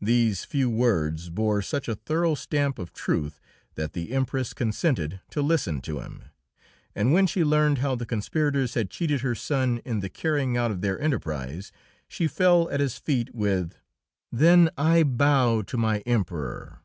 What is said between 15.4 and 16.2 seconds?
to my